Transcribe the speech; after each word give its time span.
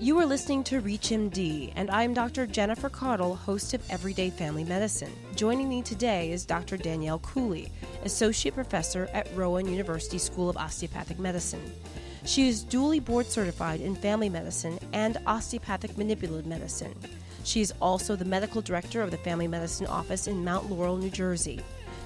You 0.00 0.16
are 0.20 0.26
listening 0.26 0.62
to 0.64 0.80
ReachMD, 0.80 1.72
and 1.74 1.90
I'm 1.90 2.14
Dr. 2.14 2.46
Jennifer 2.46 2.88
Caudle, 2.88 3.34
host 3.34 3.74
of 3.74 3.82
Everyday 3.90 4.30
Family 4.30 4.62
Medicine. 4.62 5.10
Joining 5.34 5.68
me 5.68 5.82
today 5.82 6.30
is 6.30 6.44
Dr. 6.44 6.76
Danielle 6.76 7.18
Cooley, 7.18 7.72
Associate 8.04 8.54
Professor 8.54 9.10
at 9.12 9.28
Rowan 9.34 9.66
University 9.66 10.18
School 10.18 10.48
of 10.48 10.56
Osteopathic 10.56 11.18
Medicine. 11.18 11.72
She 12.24 12.46
is 12.46 12.62
duly 12.62 13.00
board 13.00 13.26
certified 13.26 13.80
in 13.80 13.96
family 13.96 14.28
medicine 14.28 14.78
and 14.92 15.18
osteopathic 15.26 15.98
manipulative 15.98 16.46
medicine. 16.46 16.94
She 17.42 17.60
is 17.60 17.74
also 17.82 18.14
the 18.14 18.24
medical 18.24 18.62
director 18.62 19.02
of 19.02 19.10
the 19.10 19.18
Family 19.18 19.48
Medicine 19.48 19.88
Office 19.88 20.28
in 20.28 20.44
Mount 20.44 20.70
Laurel, 20.70 20.96
New 20.96 21.10
Jersey. 21.10 21.60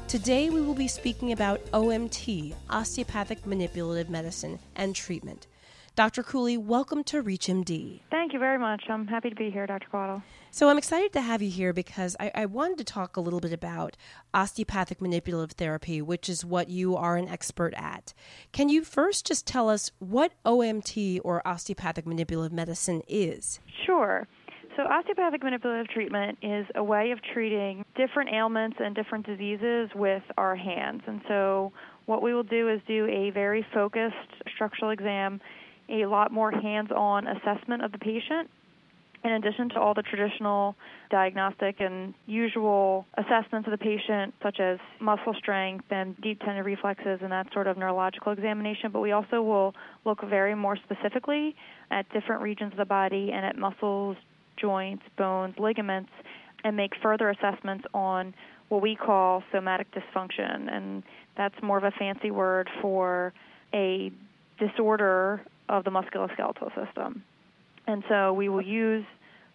Today 0.08 0.48
we 0.48 0.62
will 0.62 0.72
be 0.72 0.88
speaking 0.88 1.32
about 1.32 1.60
OMT, 1.72 2.54
osteopathic 2.70 3.44
manipulative 3.44 4.08
medicine, 4.08 4.58
and 4.76 4.96
treatment. 4.96 5.46
Dr. 5.94 6.22
Cooley, 6.22 6.56
welcome 6.56 7.04
to 7.04 7.22
ReachMD. 7.22 8.00
Thank 8.10 8.32
you 8.32 8.38
very 8.38 8.58
much. 8.58 8.82
I'm 8.88 9.06
happy 9.06 9.28
to 9.28 9.36
be 9.36 9.50
here, 9.50 9.66
Dr. 9.66 9.88
Caudle. 9.90 10.22
So 10.50 10.70
I'm 10.70 10.78
excited 10.78 11.12
to 11.12 11.20
have 11.20 11.42
you 11.42 11.50
here 11.50 11.74
because 11.74 12.16
I, 12.18 12.30
I, 12.34 12.46
wanted 12.46 12.78
to 12.78 12.84
talk 12.84 13.18
a 13.18 13.20
little 13.20 13.40
bit 13.40 13.52
about 13.52 13.98
osteopathic 14.32 15.02
manipulative 15.02 15.54
therapy, 15.54 16.00
which 16.00 16.30
is 16.30 16.46
what 16.46 16.70
you 16.70 16.96
are 16.96 17.18
an 17.18 17.28
expert 17.28 17.74
at. 17.76 18.14
Can 18.52 18.70
you 18.70 18.84
first 18.84 19.26
just 19.26 19.46
tell 19.46 19.68
us 19.68 19.90
what 19.98 20.32
OMT 20.46 21.20
or 21.24 21.46
osteopathic 21.46 22.06
manipulative 22.06 22.54
medicine 22.54 23.02
is? 23.06 23.60
Sure. 23.84 24.26
So, 24.76 24.84
osteopathic 24.84 25.42
manipulative 25.42 25.88
treatment 25.88 26.38
is 26.40 26.64
a 26.74 26.82
way 26.82 27.10
of 27.10 27.18
treating 27.34 27.84
different 27.96 28.30
ailments 28.32 28.78
and 28.80 28.94
different 28.94 29.26
diseases 29.26 29.90
with 29.94 30.22
our 30.38 30.56
hands. 30.56 31.02
And 31.06 31.20
so, 31.28 31.74
what 32.06 32.22
we 32.22 32.32
will 32.32 32.42
do 32.42 32.70
is 32.70 32.80
do 32.88 33.06
a 33.08 33.30
very 33.30 33.66
focused 33.74 34.16
structural 34.54 34.90
exam 34.90 35.40
a 35.92 36.06
lot 36.06 36.32
more 36.32 36.50
hands 36.50 36.90
on 36.90 37.26
assessment 37.26 37.84
of 37.84 37.92
the 37.92 37.98
patient 37.98 38.48
in 39.24 39.32
addition 39.32 39.68
to 39.68 39.80
all 39.80 39.94
the 39.94 40.02
traditional 40.02 40.74
diagnostic 41.10 41.76
and 41.80 42.12
usual 42.26 43.06
assessments 43.14 43.68
of 43.68 43.70
the 43.70 43.78
patient, 43.78 44.34
such 44.42 44.58
as 44.58 44.78
muscle 45.00 45.34
strength 45.38 45.84
and 45.90 46.20
deep 46.20 46.40
tendon 46.40 46.64
reflexes 46.64 47.20
and 47.22 47.30
that 47.30 47.46
sort 47.52 47.66
of 47.66 47.76
neurological 47.76 48.32
examination, 48.32 48.90
but 48.90 49.00
we 49.00 49.12
also 49.12 49.40
will 49.40 49.74
look 50.04 50.22
very 50.28 50.54
more 50.54 50.76
specifically 50.76 51.54
at 51.90 52.08
different 52.12 52.42
regions 52.42 52.72
of 52.72 52.78
the 52.78 52.84
body 52.84 53.30
and 53.32 53.46
at 53.46 53.56
muscles, 53.56 54.16
joints, 54.56 55.04
bones, 55.16 55.54
ligaments, 55.58 56.10
and 56.64 56.76
make 56.76 56.92
further 57.00 57.30
assessments 57.30 57.84
on 57.94 58.34
what 58.70 58.82
we 58.82 58.96
call 58.96 59.44
somatic 59.52 59.86
dysfunction. 59.92 60.72
And 60.72 61.02
that's 61.36 61.54
more 61.62 61.78
of 61.78 61.84
a 61.84 61.92
fancy 61.92 62.30
word 62.30 62.68
for 62.80 63.32
a 63.72 64.10
disorder 64.58 65.42
of 65.68 65.84
the 65.84 65.90
musculoskeletal 65.90 66.74
system. 66.74 67.22
And 67.86 68.02
so 68.08 68.32
we 68.32 68.48
will 68.48 68.62
use 68.62 69.04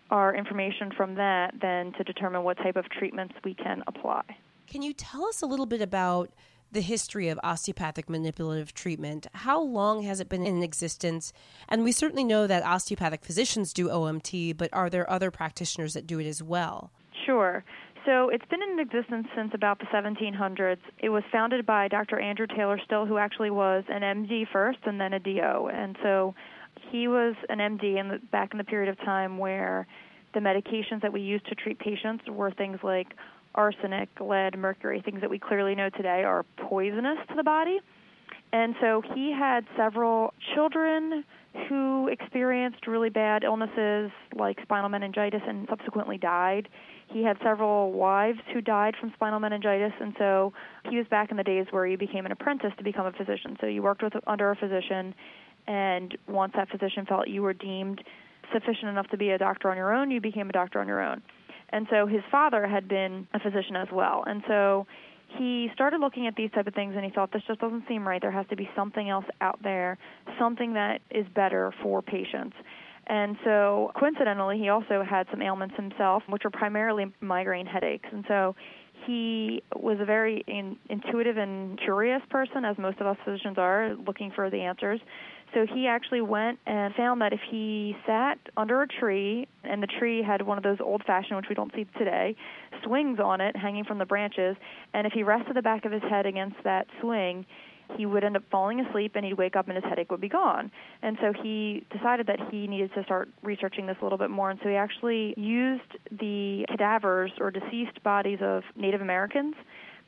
our 0.10 0.34
information 0.36 0.92
from 0.96 1.16
that 1.16 1.54
then 1.62 1.94
to 1.94 2.04
determine 2.04 2.44
what 2.44 2.58
type 2.58 2.76
of 2.76 2.90
treatments 2.90 3.36
we 3.44 3.54
can 3.54 3.84
apply. 3.88 4.24
Can 4.68 4.82
you 4.82 4.94
tell 4.94 5.26
us 5.26 5.42
a 5.42 5.46
little 5.46 5.66
bit 5.66 5.82
about 5.82 6.32
the 6.72 6.82
history 6.82 7.30
of 7.30 7.40
osteopathic 7.44 8.10
manipulative 8.10 8.74
treatment? 8.74 9.28
How 9.34 9.62
long 9.62 10.04
has 10.04 10.20
it 10.20 10.30
been 10.30 10.46
in 10.46 10.62
existence? 10.62 11.32
And 11.70 11.84
we 11.84 11.92
certainly 11.92 12.24
know 12.24 12.48
that 12.48 12.64
osteopathic 12.64 13.24
physicians 13.24 13.74
do 13.74 13.88
OMT, 13.88 14.58
but 14.58 14.70
are 14.74 14.90
there 14.90 15.10
other 15.10 15.32
practitioners 15.32 15.94
that 15.94 16.08
do 16.08 16.20
it 16.20 16.28
as 16.28 16.44
well? 16.44 16.92
Sure. 17.26 17.64
So 18.08 18.30
it's 18.30 18.46
been 18.46 18.64
in 18.64 18.80
existence 18.80 19.28
since 19.36 19.52
about 19.54 19.80
the 19.80 19.86
1700s. 19.88 20.78
It 21.00 21.10
was 21.10 21.24
founded 21.30 21.66
by 21.66 21.90
Dr. 21.90 22.18
Andrew 22.18 22.48
Taylor 22.48 22.80
Still, 22.86 23.06
who 23.06 23.18
actually 23.18 23.50
was 23.50 23.84
an 23.90 24.02
MD 24.02 24.46
first 24.50 24.80
and 24.86 25.00
then 25.00 25.12
a 25.12 25.20
DO. 25.20 25.70
And 25.74 25.98
so 26.02 26.34
he 26.90 27.10
was 27.10 27.36
an 27.50 27.58
MD 27.58 28.00
in 28.00 28.08
the, 28.08 28.20
back 28.32 28.54
in 28.54 28.60
the 28.60 28.64
period 28.64 28.88
of 28.88 28.98
time 29.00 29.38
where 29.38 29.88
the 30.34 30.40
medications 30.40 31.02
that 31.02 31.12
we 31.12 31.20
used 31.20 31.48
to 31.48 31.56
treat 31.56 31.80
patients 31.80 32.24
were 32.30 32.50
things 32.50 32.80
like 32.82 33.08
arsenic, 33.56 34.08
lead, 34.22 34.58
mercury, 34.58 35.02
things 35.04 35.20
that 35.20 35.30
we 35.30 35.38
clearly 35.38 35.76
know 35.76 35.90
today 35.90 36.24
are 36.24 36.46
poisonous 36.70 37.18
to 37.28 37.36
the 37.36 37.44
body. 37.44 37.82
And 38.54 38.76
so 38.82 39.02
he 39.14 39.32
had 39.32 39.66
several 39.76 40.34
children 40.56 41.24
who 41.68 42.08
experienced 42.08 42.88
really 42.88 43.10
bad 43.10 43.44
illnesses 43.44 44.12
like 44.36 44.58
spinal 44.62 44.90
meningitis 44.90 45.42
and 45.48 45.68
subsequently 45.70 46.18
died. 46.18 46.70
He 47.08 47.24
had 47.24 47.38
several 47.44 47.92
wives 47.94 48.40
who 48.54 48.62
died 48.62 48.96
from 49.00 49.12
spinal 49.16 49.40
meningitis, 49.40 49.94
and 50.00 50.14
so 50.18 50.54
he 50.90 50.98
was 50.98 51.08
back 51.08 51.32
in 51.32 51.38
the 51.38 51.44
days 51.44 51.66
where 51.72 51.88
you 51.88 51.98
became 51.98 52.26
an 52.26 52.32
apprentice 52.32 52.72
to 52.78 52.84
become 52.84 53.06
a 53.06 53.12
physician. 53.12 53.58
So 53.60 53.68
you 53.68 53.82
worked 53.82 54.04
with 54.04 54.14
under 54.28 54.52
a 54.52 54.56
physician, 54.56 55.16
and 55.68 56.18
once 56.28 56.54
that 56.56 56.70
physician 56.70 57.06
felt 57.06 57.28
you 57.28 57.42
were 57.42 57.54
deemed 57.54 58.04
sufficient 58.54 58.90
enough 58.90 59.08
to 59.08 59.18
be 59.18 59.32
a 59.32 59.38
doctor 59.38 59.70
on 59.70 59.78
your 59.78 59.94
own, 59.94 60.12
you 60.12 60.22
became 60.22 60.50
a 60.50 60.54
doctor 60.54 60.80
on 60.80 60.88
your 60.88 61.02
own. 61.02 61.22
And 61.70 61.88
so 61.90 62.08
his 62.08 62.22
father 62.32 62.66
had 62.68 62.88
been 62.88 63.28
a 63.34 63.40
physician 63.40 63.76
as 63.76 63.88
well, 63.92 64.24
and 64.26 64.44
so 64.48 64.86
he 65.38 65.70
started 65.74 66.00
looking 66.00 66.28
at 66.28 66.36
these 66.36 66.52
type 66.52 66.68
of 66.68 66.74
things 66.74 66.94
and 66.96 67.04
he 67.04 67.12
thought 67.12 67.32
this 67.32 67.44
just 67.48 67.60
doesn't 67.60 67.84
seem 67.88 68.08
right 68.08 68.22
there 68.22 68.32
has 68.32 68.46
to 68.50 68.56
be 68.56 68.70
something 68.76 69.10
else 69.10 69.26
out 69.42 69.62
there 69.64 69.98
something 70.40 70.74
that 70.74 71.02
is 71.12 71.26
better 71.36 71.74
for 71.82 72.02
patients 72.02 72.56
and 73.10 73.38
so, 73.46 73.92
coincidentally, 73.98 74.58
he 74.58 74.68
also 74.68 75.02
had 75.02 75.28
some 75.32 75.42
ailments 75.42 75.76
himself, 75.78 76.24
which 76.28 76.44
were 76.44 76.50
primarily 76.50 77.06
migraine 77.22 77.66
headaches. 77.66 78.08
And 78.12 78.26
so, 78.28 78.54
he 79.06 79.64
was 79.76 79.98
a 80.02 80.06
very 80.06 80.44
in, 80.48 80.76
intuitive 80.90 81.38
and 81.38 81.80
curious 81.80 82.22
person, 82.30 82.66
as 82.66 82.78
most 82.78 83.00
of 83.00 83.08
us 83.08 83.16
physicians 83.24 83.58
are, 83.58 83.96
looking 84.06 84.32
for 84.36 84.50
the 84.50 84.62
answers. 84.62 85.00
So 85.54 85.66
he 85.66 85.88
actually 85.88 86.22
went 86.22 86.60
and 86.66 86.94
found 86.96 87.22
that 87.22 87.34
if 87.34 87.40
he 87.50 87.96
sat 88.06 88.38
under 88.58 88.82
a 88.82 88.88
tree, 88.88 89.48
and 89.64 89.82
the 89.82 89.88
tree 89.88 90.22
had 90.22 90.42
one 90.42 90.58
of 90.58 90.64
those 90.64 90.78
old 90.82 91.04
fashioned, 91.06 91.38
which 91.38 91.50
we 91.50 91.56
don't 91.56 91.74
see 91.74 91.86
today, 91.98 92.36
swings 92.84 93.20
on 93.20 93.42
it 93.42 93.56
hanging 93.56 93.86
from 93.86 93.98
the 93.98 94.06
branches, 94.06 94.56
and 94.94 95.08
if 95.08 95.14
he 95.14 95.24
rested 95.24 95.56
the 95.56 95.62
back 95.62 95.86
of 95.86 95.92
his 95.92 96.04
head 96.04 96.26
against 96.26 96.58
that 96.64 96.88
swing, 97.02 97.46
he 97.96 98.06
would 98.06 98.24
end 98.24 98.36
up 98.36 98.44
falling 98.52 98.82
asleep 98.82 99.14
and 99.16 99.26
he'd 99.26 99.38
wake 99.38 99.56
up 99.56 99.68
and 99.68 99.76
his 99.76 99.84
headache 99.86 100.12
would 100.12 100.20
be 100.20 100.28
gone. 100.28 100.70
And 101.02 101.18
so 101.22 101.32
he 101.42 101.86
decided 101.90 102.28
that 102.28 102.40
he 102.52 102.68
needed 102.68 102.94
to 102.96 103.04
start 103.06 103.30
researching 103.44 103.88
this 103.88 103.96
a 104.02 104.04
little 104.04 104.18
bit 104.18 104.30
more. 104.30 104.50
And 104.50 104.60
so 104.62 104.68
he 104.68 104.76
actually 104.76 105.34
used 105.38 105.98
the 106.12 106.66
cadavers 106.68 107.32
or 107.40 107.50
deceased 107.50 108.04
bodies 108.04 108.40
of 108.42 108.64
Native 108.76 109.02
Americans 109.02 109.56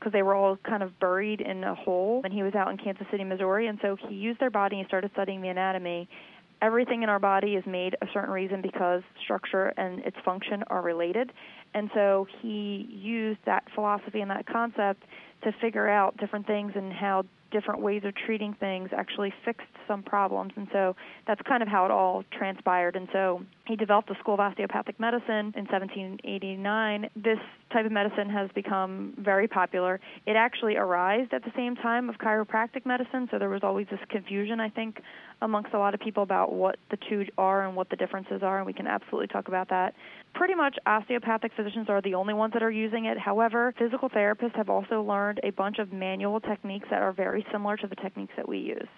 because 0.00 0.12
they 0.12 0.22
were 0.22 0.34
all 0.34 0.56
kind 0.56 0.82
of 0.82 0.98
buried 0.98 1.42
in 1.42 1.62
a 1.62 1.74
hole. 1.74 2.22
And 2.24 2.32
he 2.32 2.42
was 2.42 2.54
out 2.54 2.70
in 2.70 2.78
Kansas 2.78 3.06
City, 3.10 3.22
Missouri. 3.22 3.66
And 3.66 3.78
so 3.82 3.96
he 4.08 4.14
used 4.14 4.40
their 4.40 4.50
body 4.50 4.78
and 4.78 4.88
started 4.88 5.10
studying 5.12 5.42
the 5.42 5.48
anatomy. 5.48 6.08
Everything 6.62 7.02
in 7.02 7.08
our 7.08 7.18
body 7.18 7.54
is 7.54 7.64
made 7.66 7.96
a 8.02 8.06
certain 8.12 8.30
reason 8.30 8.62
because 8.62 9.02
structure 9.22 9.72
and 9.76 10.00
its 10.00 10.16
function 10.24 10.64
are 10.68 10.82
related. 10.82 11.32
And 11.74 11.90
so 11.94 12.26
he 12.40 12.88
used 12.90 13.40
that 13.46 13.64
philosophy 13.74 14.20
and 14.20 14.30
that 14.30 14.46
concept 14.46 15.04
to 15.44 15.52
figure 15.60 15.88
out 15.88 16.16
different 16.16 16.46
things 16.46 16.72
and 16.74 16.92
how 16.92 17.24
different 17.50 17.80
ways 17.80 18.02
of 18.04 18.14
treating 18.14 18.54
things 18.54 18.90
actually 18.96 19.32
fixed 19.44 19.66
some 19.88 20.02
problems. 20.02 20.52
And 20.56 20.68
so 20.72 20.96
that's 21.26 21.40
kind 21.42 21.62
of 21.62 21.68
how 21.68 21.84
it 21.84 21.90
all 21.90 22.24
transpired. 22.36 22.96
And 22.96 23.08
so 23.12 23.42
he 23.70 23.76
developed 23.76 24.08
the 24.08 24.16
School 24.18 24.34
of 24.34 24.40
Osteopathic 24.40 24.98
Medicine 24.98 25.54
in 25.54 25.64
1789. 25.70 27.08
This 27.14 27.38
type 27.72 27.86
of 27.86 27.92
medicine 27.92 28.28
has 28.28 28.50
become 28.52 29.14
very 29.16 29.46
popular. 29.46 30.00
It 30.26 30.34
actually 30.34 30.76
arose 30.76 31.28
at 31.30 31.44
the 31.44 31.52
same 31.54 31.76
time 31.76 32.08
of 32.08 32.16
chiropractic 32.16 32.84
medicine, 32.84 33.28
so 33.30 33.38
there 33.38 33.48
was 33.48 33.60
always 33.62 33.86
this 33.88 34.00
confusion, 34.08 34.58
I 34.58 34.70
think, 34.70 35.00
amongst 35.40 35.72
a 35.72 35.78
lot 35.78 35.94
of 35.94 36.00
people 36.00 36.24
about 36.24 36.52
what 36.52 36.80
the 36.90 36.98
two 37.08 37.24
are 37.38 37.64
and 37.64 37.76
what 37.76 37.88
the 37.90 37.96
differences 37.96 38.42
are, 38.42 38.58
and 38.58 38.66
we 38.66 38.72
can 38.72 38.88
absolutely 38.88 39.28
talk 39.28 39.46
about 39.46 39.68
that. 39.68 39.94
Pretty 40.34 40.56
much 40.56 40.76
osteopathic 40.84 41.52
physicians 41.54 41.88
are 41.88 42.02
the 42.02 42.14
only 42.14 42.34
ones 42.34 42.52
that 42.54 42.64
are 42.64 42.72
using 42.72 43.04
it. 43.04 43.18
However, 43.18 43.72
physical 43.78 44.10
therapists 44.10 44.56
have 44.56 44.68
also 44.68 45.00
learned 45.00 45.38
a 45.44 45.50
bunch 45.50 45.78
of 45.78 45.92
manual 45.92 46.40
techniques 46.40 46.88
that 46.90 47.02
are 47.02 47.12
very 47.12 47.46
similar 47.52 47.76
to 47.76 47.86
the 47.86 47.96
techniques 47.96 48.32
that 48.36 48.48
we 48.48 48.58
use. 48.58 48.88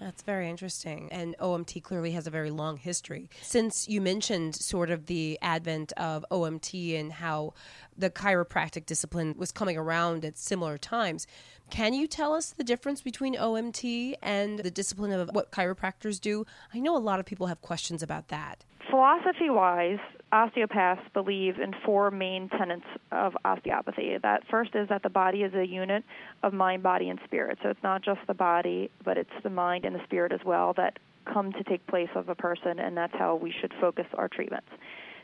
That's 0.00 0.22
very 0.22 0.48
interesting. 0.48 1.08
And 1.10 1.36
OMT 1.38 1.82
clearly 1.82 2.12
has 2.12 2.26
a 2.26 2.30
very 2.30 2.50
long 2.50 2.76
history. 2.76 3.28
Since 3.42 3.88
you 3.88 4.00
mentioned 4.00 4.54
sort 4.54 4.90
of 4.90 5.06
the 5.06 5.38
advent 5.42 5.92
of 5.96 6.24
OMT 6.30 6.98
and 6.98 7.12
how 7.12 7.54
the 7.96 8.08
chiropractic 8.08 8.86
discipline 8.86 9.34
was 9.36 9.50
coming 9.50 9.76
around 9.76 10.24
at 10.24 10.38
similar 10.38 10.78
times, 10.78 11.26
can 11.70 11.94
you 11.94 12.06
tell 12.06 12.32
us 12.32 12.50
the 12.50 12.64
difference 12.64 13.02
between 13.02 13.34
OMT 13.34 14.14
and 14.22 14.60
the 14.60 14.70
discipline 14.70 15.12
of 15.12 15.30
what 15.32 15.50
chiropractors 15.50 16.20
do? 16.20 16.46
I 16.72 16.78
know 16.78 16.96
a 16.96 16.98
lot 16.98 17.18
of 17.18 17.26
people 17.26 17.48
have 17.48 17.60
questions 17.60 18.02
about 18.02 18.28
that. 18.28 18.64
Philosophy 18.90 19.50
wise, 19.50 19.98
osteopaths 20.32 21.02
believe 21.12 21.58
in 21.58 21.74
four 21.84 22.10
main 22.10 22.48
tenets 22.48 22.86
of 23.12 23.36
osteopathy. 23.44 24.16
That 24.22 24.44
first 24.50 24.74
is 24.74 24.88
that 24.88 25.02
the 25.02 25.10
body 25.10 25.42
is 25.42 25.52
a 25.54 25.66
unit 25.66 26.04
of 26.42 26.54
mind, 26.54 26.82
body, 26.82 27.10
and 27.10 27.18
spirit. 27.24 27.58
So 27.62 27.68
it's 27.68 27.82
not 27.82 28.02
just 28.02 28.20
the 28.26 28.34
body, 28.34 28.90
but 29.04 29.18
it's 29.18 29.30
the 29.42 29.50
mind 29.50 29.84
and 29.84 29.94
the 29.94 30.02
spirit 30.04 30.32
as 30.32 30.40
well 30.44 30.72
that 30.74 30.98
come 31.32 31.52
to 31.52 31.64
take 31.64 31.86
place 31.86 32.08
of 32.14 32.28
a 32.28 32.34
person, 32.34 32.78
and 32.78 32.96
that's 32.96 33.12
how 33.18 33.36
we 33.36 33.52
should 33.60 33.72
focus 33.80 34.06
our 34.14 34.28
treatments. 34.28 34.68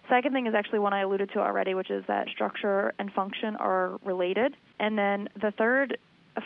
Second 0.09 0.33
thing 0.35 0.47
is 0.47 0.55
actually 0.55 0.81
one 0.81 0.93
I 0.93 1.01
alluded 1.01 1.31
to 1.33 1.39
already, 1.39 1.73
which 1.73 1.91
is 1.91 2.05
that 2.09 2.29
structure 2.29 2.93
and 2.99 3.11
function 3.13 3.57
are 3.57 3.99
related. 4.05 4.55
And 4.79 4.99
then 4.99 5.29
the 5.41 5.51
third 5.57 5.97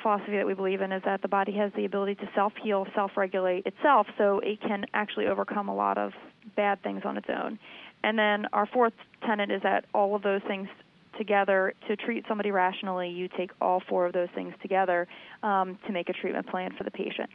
philosophy 0.03 0.37
that 0.37 0.47
we 0.47 0.55
believe 0.55 0.81
in 0.81 0.93
is 0.93 1.03
that 1.05 1.23
the 1.23 1.29
body 1.29 1.53
has 1.53 1.73
the 1.75 1.85
ability 1.85 2.14
to 2.17 2.29
self 2.35 2.53
heal, 2.62 2.87
self 2.94 3.12
regulate 3.17 3.67
itself, 3.67 4.06
so 4.17 4.38
it 4.41 4.61
can 4.61 4.85
actually 4.94 5.26
overcome 5.26 5.69
a 5.69 5.75
lot 5.75 5.99
of 5.99 6.12
bad 6.56 6.82
things 6.82 7.02
on 7.05 7.17
its 7.17 7.29
own. 7.29 7.58
And 8.05 8.19
then 8.19 8.46
our 8.52 8.67
fourth 8.67 8.93
tenet 9.26 9.50
is 9.50 9.62
that 9.62 9.85
all 9.94 10.14
of 10.14 10.23
those 10.23 10.43
things 10.46 10.69
together 11.17 11.75
to 11.88 11.96
treat 11.96 12.25
somebody 12.29 12.50
rationally, 12.50 13.08
you 13.08 13.29
take 13.37 13.50
all 13.61 13.82
four 13.88 14.06
of 14.06 14.12
those 14.12 14.29
things 14.35 14.55
together 14.62 15.08
um, 15.43 15.79
to 15.87 15.93
make 15.93 16.08
a 16.08 16.12
treatment 16.12 16.46
plan 16.46 16.73
for 16.79 16.85
the 16.85 16.90
patient. 16.90 17.29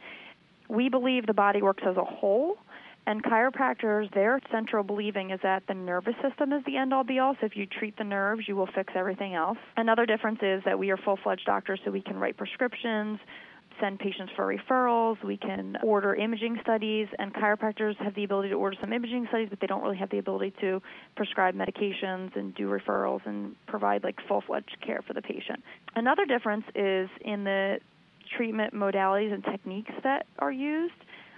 We 0.68 0.88
believe 0.88 1.26
the 1.26 1.34
body 1.34 1.60
works 1.60 1.82
as 1.86 1.96
a 1.96 2.04
whole, 2.04 2.56
and 3.06 3.22
chiropractors, 3.22 4.12
their 4.14 4.40
central 4.50 4.82
believing 4.82 5.30
is 5.30 5.40
that 5.42 5.64
the 5.68 5.74
nervous 5.74 6.14
system 6.26 6.54
is 6.54 6.64
the 6.64 6.78
end 6.78 6.94
all 6.94 7.04
be 7.04 7.18
all. 7.18 7.34
So 7.38 7.44
if 7.44 7.54
you 7.54 7.66
treat 7.66 7.98
the 7.98 8.04
nerves, 8.04 8.48
you 8.48 8.56
will 8.56 8.68
fix 8.74 8.94
everything 8.96 9.34
else. 9.34 9.58
Another 9.76 10.06
difference 10.06 10.38
is 10.40 10.62
that 10.64 10.78
we 10.78 10.90
are 10.90 10.96
full 10.96 11.18
fledged 11.22 11.44
doctors, 11.44 11.80
so 11.84 11.90
we 11.90 12.00
can 12.00 12.16
write 12.16 12.38
prescriptions, 12.38 13.18
send 13.80 13.98
patients 13.98 14.32
for 14.36 14.46
referrals, 14.46 15.22
we 15.24 15.36
can 15.36 15.76
order 15.82 16.14
imaging 16.14 16.58
studies, 16.62 17.08
and 17.18 17.32
chiropractors 17.34 17.96
have 17.96 18.14
the 18.14 18.24
ability 18.24 18.50
to 18.50 18.54
order 18.54 18.76
some 18.80 18.92
imaging 18.92 19.26
studies, 19.28 19.48
but 19.50 19.60
they 19.60 19.66
don't 19.66 19.82
really 19.82 19.96
have 19.96 20.10
the 20.10 20.18
ability 20.18 20.52
to 20.60 20.80
prescribe 21.16 21.54
medications 21.54 22.34
and 22.36 22.54
do 22.54 22.68
referrals 22.68 23.20
and 23.26 23.54
provide 23.66 24.04
like 24.04 24.16
full 24.28 24.42
fledged 24.46 24.76
care 24.84 25.00
for 25.06 25.12
the 25.12 25.22
patient. 25.22 25.62
Another 25.94 26.24
difference 26.24 26.64
is 26.74 27.08
in 27.20 27.44
the 27.44 27.78
treatment 28.36 28.74
modalities 28.74 29.32
and 29.32 29.44
techniques 29.44 29.92
that 30.02 30.26
are 30.38 30.52
used 30.52 30.94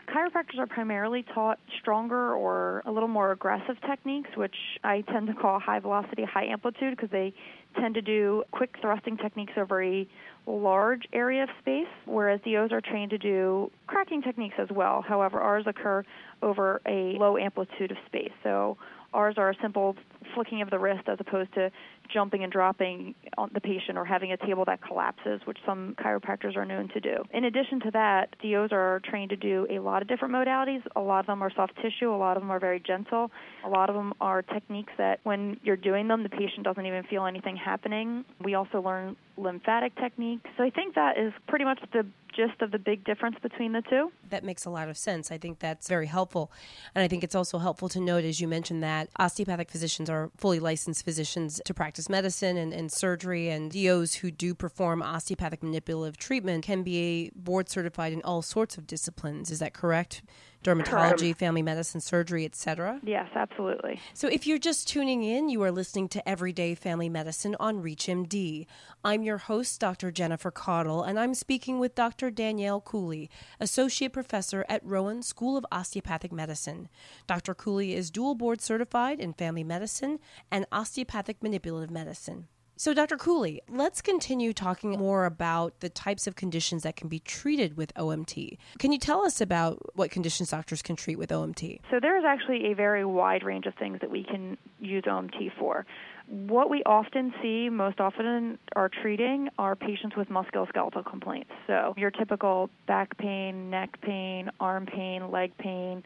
chiropractors 0.06 0.58
are 0.58 0.67
primarily 0.67 1.25
taught 1.35 1.58
stronger 1.81 2.35
or 2.35 2.82
a 2.87 2.93
little 2.93 3.08
more 3.08 3.32
aggressive 3.32 3.76
techniques, 3.88 4.31
which 4.37 4.55
I 4.85 5.03
tend 5.03 5.26
to 5.29 5.35
call 5.35 5.58
high 5.58 5.81
velocity, 5.81 6.25
high 6.25 6.47
amplitude, 6.47 6.97
because 6.97 7.11
they 7.11 7.35
tend 7.79 7.94
to 7.94 8.03
do 8.03 8.44
quick 8.53 8.76
thrusting 8.81 9.17
techniques 9.17 9.53
over 9.56 9.82
a 9.82 10.08
large 10.47 11.03
area 11.12 11.43
of 11.43 11.49
space, 11.61 11.88
whereas 12.05 12.41
DOs 12.44 12.73
are 12.73 12.81
trained 12.81 13.11
to 13.11 13.19
do 13.19 13.70
cracking 13.87 14.23
techniques 14.23 14.55
as 14.58 14.69
well. 14.70 15.03
However, 15.03 15.41
ours 15.41 15.64
occur 15.67 16.05
over 16.43 16.81
a 16.87 17.17
low 17.19 17.37
amplitude 17.37 17.91
of 17.91 17.97
space. 18.06 18.32
So 18.43 18.79
ours 19.16 19.34
are 19.38 19.50
a 19.50 19.54
simple 19.62 19.96
flicking 20.34 20.60
of 20.62 20.70
the 20.70 20.78
wrist 20.78 21.08
as 21.08 21.16
opposed 21.20 21.52
to 21.54 21.70
jumping 22.12 22.44
and 22.44 22.52
dropping 22.52 23.14
on 23.36 23.50
the 23.54 23.60
patient 23.60 23.98
or 23.98 24.04
having 24.04 24.30
a 24.32 24.36
table 24.36 24.64
that 24.66 24.80
collapses, 24.82 25.40
which 25.44 25.58
some 25.66 25.96
chiropractors 25.98 26.56
are 26.56 26.64
known 26.64 26.88
to 26.88 27.00
do. 27.00 27.16
In 27.32 27.44
addition 27.44 27.80
to 27.80 27.90
that, 27.92 28.36
DOs 28.42 28.70
are 28.72 29.00
trained 29.04 29.30
to 29.30 29.36
do 29.36 29.66
a 29.70 29.78
lot 29.78 30.02
of 30.02 30.08
different 30.08 30.34
modalities. 30.34 30.82
A 30.94 31.00
lot 31.00 31.20
of 31.20 31.26
them 31.26 31.42
are 31.42 31.50
soft 31.54 31.74
tissue, 31.76 32.14
a 32.14 32.16
lot 32.16 32.36
of 32.36 32.42
them 32.42 32.50
are 32.50 32.60
very 32.60 32.80
gentle, 32.80 33.30
a 33.64 33.68
lot 33.68 33.88
of 33.88 33.96
them 33.96 34.12
are 34.20 34.42
techniques 34.42 34.92
that 34.98 35.20
when 35.24 35.58
you're 35.62 35.76
doing 35.76 36.06
them, 36.08 36.22
the 36.22 36.28
patient 36.28 36.64
doesn't 36.64 36.84
even 36.84 37.02
feel 37.04 37.26
anything 37.26 37.56
happening. 37.56 38.24
We 38.44 38.54
also 38.54 38.80
learn 38.80 39.16
lymphatic 39.36 39.96
techniques. 39.96 40.48
So 40.56 40.64
I 40.64 40.70
think 40.70 40.94
that 40.94 41.18
is 41.18 41.32
pretty 41.48 41.64
much 41.64 41.80
the 41.92 42.06
gist 42.37 42.61
of 42.61 42.71
the 42.71 42.79
big 42.79 43.05
difference 43.05 43.37
between 43.43 43.73
the 43.73 43.83
two. 43.83 44.12
That 44.29 44.44
makes 44.44 44.65
a 44.65 44.71
lot 44.71 44.88
of 44.88 44.97
sense. 44.97 45.31
I 45.31 45.38
think 45.38 45.59
that's 45.59 45.88
very 45.88 46.06
helpful. 46.06 46.53
And 46.94 47.03
I 47.03 47.09
think 47.09 47.25
it's 47.25 47.35
also 47.35 47.59
helpful 47.59 47.88
to 47.91 48.00
note, 48.00 48.25
as 48.25 48.41
you 48.41 48.47
mentioned, 48.47 48.83
that 48.83 49.09
osteopathic 49.19 49.71
physicians 49.71 50.11
are 50.11 50.31
fully 50.37 50.61
licensed 50.61 51.05
physicians 51.05 51.61
to 51.65 51.75
practice 51.75 52.09
medicine 52.09 52.56
and, 52.56 52.73
and 52.73 52.93
surgery, 52.93 53.49
and 53.49 53.73
DOs 53.73 54.15
who 54.15 54.31
do 54.31 54.55
perform 54.55 55.03
osteopathic 55.03 55.62
manipulative 55.62 56.17
treatment 56.19 56.65
can 56.65 56.83
be 56.83 57.33
board 57.35 57.69
certified 57.69 58.12
in 58.12 58.23
all 58.23 58.43
sorts 58.43 58.77
of 58.77 58.87
disciplines. 58.87 59.50
Is 59.50 59.59
that 59.61 59.73
correct? 59.73 60.23
Dermatology, 60.66 61.34
family 61.34 61.62
medicine, 61.62 62.00
surgery, 62.00 62.44
etc. 62.44 63.00
Yes, 63.04 63.28
absolutely. 63.34 64.00
So 64.14 64.28
if 64.28 64.46
you're 64.46 64.58
just 64.58 64.88
tuning 64.88 65.22
in, 65.22 65.48
you 65.48 65.62
are 65.62 65.70
listening 65.70 66.08
to 66.08 66.28
Everyday 66.28 66.74
Family 66.74 67.08
Medicine 67.08 67.54
on 67.60 67.82
ReachMD. 67.82 68.66
I'm 69.04 69.22
your 69.22 69.38
host, 69.38 69.80
Dr. 69.80 70.10
Jennifer 70.10 70.50
Caudle, 70.50 71.02
and 71.02 71.18
I'm 71.18 71.34
speaking 71.34 71.78
with 71.78 71.94
Dr. 71.94 72.30
Danielle 72.30 72.80
Cooley, 72.80 73.30
Associate 73.60 74.12
Professor 74.12 74.66
at 74.68 74.84
Rowan 74.84 75.22
School 75.22 75.56
of 75.56 75.64
Osteopathic 75.70 76.32
Medicine. 76.32 76.88
Dr. 77.26 77.54
Cooley 77.54 77.94
is 77.94 78.10
dual 78.10 78.34
board 78.34 78.60
certified 78.60 79.20
in 79.20 79.32
family 79.32 79.64
medicine 79.64 80.18
and 80.50 80.66
osteopathic 80.72 81.42
manipulative 81.42 81.90
medicine. 81.90 82.48
So, 82.78 82.93
Dr. 82.93 83.17
Cooley, 83.17 83.62
let's 83.70 84.02
continue 84.02 84.52
talking 84.52 84.90
more 84.90 85.25
about 85.25 85.81
the 85.81 85.88
types 85.88 86.26
of 86.26 86.37
conditions 86.37 86.82
that 86.82 86.94
can 86.94 87.08
be 87.08 87.19
treated 87.20 87.75
with 87.75 87.94
OMT. 87.94 88.58
Can 88.78 88.93
you 88.93 88.99
tell 88.99 89.25
us 89.25 89.40
about 89.40 89.78
what 89.96 90.11
conditions 90.11 90.50
doctors 90.50 90.82
can 90.82 90.94
treat 90.94 91.17
with 91.17 91.31
OMT? 91.31 91.81
So, 91.90 92.00
there 92.00 92.19
is 92.19 92.25
actually 92.26 92.70
a 92.70 92.75
very 92.75 93.02
wide 93.02 93.44
range 93.44 93.64
of 93.64 93.75
things 93.76 94.00
that 94.02 94.11
we 94.11 94.25
can 94.25 94.58
use 94.78 95.05
OMT 95.05 95.52
for. 95.58 95.87
What 96.26 96.69
we 96.69 96.82
often 96.84 97.32
see, 97.40 97.70
most 97.70 97.99
often 97.99 98.58
are 98.75 98.90
treating, 98.90 99.49
are 99.58 99.75
patients 99.75 100.14
with 100.14 100.28
musculoskeletal 100.28 101.08
complaints. 101.08 101.52
So, 101.67 101.94
your 101.96 102.11
typical 102.11 102.69
back 102.87 103.17
pain, 103.17 103.70
neck 103.70 103.99
pain, 104.02 104.50
arm 104.61 104.84
pain, 104.84 105.31
leg 105.31 105.56
pain, 105.56 106.02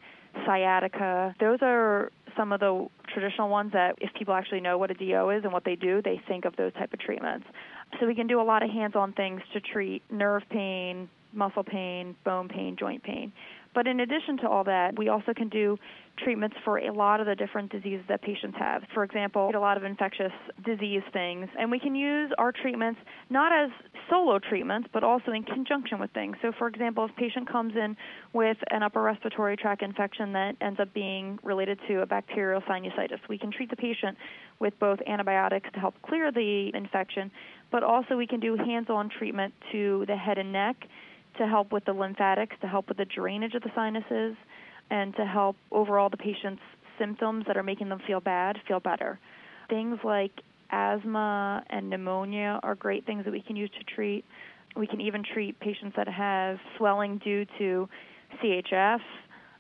sciatica. 0.47 1.35
Those 1.41 1.59
are 1.63 2.13
some 2.37 2.53
of 2.53 2.61
the 2.61 2.89
traditional 3.13 3.49
ones 3.49 3.73
that 3.73 3.97
if 4.01 4.13
people 4.15 4.35
actually 4.35 4.61
know 4.61 4.79
what 4.79 4.91
a 4.91 4.95
DO 4.95 5.31
is 5.31 5.45
and 5.45 5.53
what 5.53 5.65
they 5.65 5.77
do, 5.77 6.01
they 6.03 6.21
think 6.29 6.45
of 6.45 6.57
those 6.57 6.73
type 6.75 6.93
of 6.93 6.99
treatments. 6.99 7.47
So 7.99 8.07
we 8.07 8.15
can 8.15 8.27
do 8.27 8.41
a 8.41 8.45
lot 8.45 8.63
of 8.63 8.71
hands-on 8.71 9.13
things 9.15 9.41
to 9.53 9.61
treat 9.61 10.03
nerve 10.11 10.43
pain, 10.51 11.09
muscle 11.33 11.65
pain, 11.65 12.17
bone 12.25 12.49
pain, 12.49 12.77
joint 12.79 13.03
pain. 13.03 13.33
But 13.75 13.87
in 13.87 14.01
addition 14.01 14.39
to 14.39 14.49
all 14.49 14.65
that, 14.65 14.99
we 14.99 15.09
also 15.09 15.33
can 15.35 15.49
do 15.49 15.79
treatments 16.23 16.57
for 16.65 16.79
a 16.79 16.93
lot 16.93 17.21
of 17.21 17.27
the 17.27 17.35
different 17.35 17.71
diseases 17.71 18.05
that 18.09 18.21
patients 18.21 18.57
have. 18.59 18.83
For 18.93 19.05
example, 19.05 19.51
a 19.55 19.59
lot 19.59 19.77
of 19.77 19.85
infectious 19.85 20.33
disease 20.65 21.03
things. 21.13 21.49
And 21.59 21.71
we 21.71 21.79
can 21.79 21.95
use 21.95 22.31
our 22.37 22.53
treatments 22.53 23.01
not 23.31 23.53
as 23.53 23.71
solo 24.11 24.39
treatments, 24.39 24.89
but 24.93 25.05
also 25.05 25.33
in 25.33 25.45
conjunction 25.45 25.99
with 26.01 26.11
things. 26.11 26.37
So, 26.43 26.53
for 26.59 26.67
example, 26.67 27.05
if 27.05 27.13
a 27.13 27.15
patient 27.15 27.51
comes 27.51 27.75
in 27.77 27.97
with 28.33 28.57
an 28.71 28.83
upper 28.83 29.03
respiratory 29.03 29.57
tract 29.57 29.83
infection 29.83 30.33
that 30.33 30.57
ends 30.61 30.81
up 30.81 30.93
being 30.93 31.39
related 31.43 31.79
to 31.89 32.03
a 32.03 32.07
bacterial 32.07 32.61
sinusitis, 32.63 33.21
we 33.29 33.39
can 33.39 33.53
treat 33.53 33.71
the 33.71 33.77
patient 33.77 34.19
with 34.59 34.79
both 34.79 34.99
antibiotics 35.07 35.69
to 35.73 35.81
help 35.81 35.95
clear 36.03 36.33
the 36.33 36.71
infection, 36.75 37.31
but 37.71 37.83
also 37.83 38.17
we 38.17 38.27
can 38.27 38.41
do 38.41 38.57
hands 38.57 38.89
on 38.91 39.09
treatment 39.09 39.55
to 39.73 40.05
the 40.07 40.17
head 40.17 40.39
and 40.39 40.53
neck 40.53 40.77
to 41.39 41.47
help 41.47 41.73
with 41.73 41.85
the 41.85 41.93
lymphatics, 41.93 42.57
to 42.61 42.67
help 42.67 42.89
with 42.89 42.97
the 42.97 43.05
drainage 43.05 43.55
of 43.55 43.63
the 43.63 43.71
sinuses, 43.75 44.37
and 44.91 45.15
to 45.17 45.25
help 45.25 45.57
overall 45.71 46.09
the 46.09 46.17
patient's 46.17 46.63
symptoms 46.99 47.45
that 47.47 47.57
are 47.57 47.63
making 47.63 47.89
them 47.89 48.01
feel 48.07 48.21
bad 48.21 48.57
feel 48.69 48.81
better. 48.81 49.19
Things 49.69 49.99
like 50.05 50.33
asthma 50.71 51.65
and 51.71 51.89
pneumonia 51.89 52.61
are 52.63 52.75
great 52.75 53.07
things 53.07 53.25
that 53.25 53.31
we 53.31 53.41
can 53.41 53.57
use 53.57 53.71
to 53.79 53.95
treat. 53.95 54.25
We 54.77 54.87
can 54.87 55.01
even 55.01 55.25
treat 55.25 55.59
patients 55.61 55.95
that 55.97 56.09
have 56.09 56.59
swelling 56.77 57.19
due 57.19 57.47
to 57.59 57.89
CHF 58.43 59.01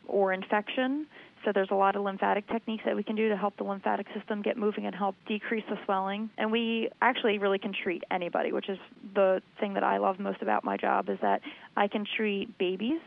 or 0.06 0.32
infection. 0.32 1.06
So 1.44 1.52
there's 1.54 1.70
a 1.70 1.74
lot 1.74 1.96
of 1.96 2.02
lymphatic 2.02 2.46
techniques 2.48 2.84
that 2.84 2.94
we 2.94 3.02
can 3.02 3.16
do 3.16 3.30
to 3.30 3.36
help 3.36 3.56
the 3.56 3.64
lymphatic 3.64 4.06
system 4.14 4.42
get 4.42 4.56
moving 4.56 4.86
and 4.86 4.94
help 4.94 5.16
decrease 5.26 5.64
the 5.70 5.76
swelling. 5.84 6.28
And 6.36 6.52
we 6.52 6.90
actually 7.00 7.38
really 7.38 7.58
can 7.58 7.72
treat 7.72 8.02
anybody, 8.10 8.52
which 8.52 8.68
is 8.68 8.78
the 9.14 9.40
thing 9.58 9.74
that 9.74 9.84
I 9.84 9.98
love 9.98 10.18
most 10.18 10.42
about 10.42 10.64
my 10.64 10.76
job 10.76 11.08
is 11.08 11.18
that 11.22 11.40
I 11.76 11.88
can 11.88 12.04
treat 12.16 12.58
babies. 12.58 13.00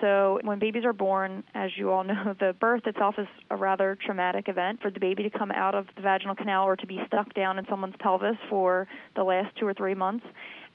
So 0.00 0.40
when 0.42 0.58
babies 0.58 0.84
are 0.84 0.92
born, 0.92 1.44
as 1.54 1.70
you 1.76 1.90
all 1.90 2.04
know, 2.04 2.34
the 2.38 2.54
birth 2.58 2.86
itself 2.86 3.16
is 3.18 3.28
a 3.50 3.56
rather 3.56 3.96
traumatic 4.04 4.48
event. 4.48 4.80
For 4.80 4.90
the 4.90 5.00
baby 5.00 5.22
to 5.24 5.30
come 5.30 5.50
out 5.50 5.74
of 5.74 5.86
the 5.96 6.02
vaginal 6.02 6.34
canal 6.34 6.64
or 6.64 6.76
to 6.76 6.86
be 6.86 7.00
stuck 7.06 7.34
down 7.34 7.58
in 7.58 7.66
someone's 7.68 7.94
pelvis 7.98 8.36
for 8.48 8.88
the 9.14 9.22
last 9.22 9.54
two 9.56 9.66
or 9.66 9.74
three 9.74 9.94
months. 9.94 10.24